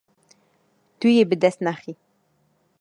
[0.99, 1.93] Tu yê bi dest nexî.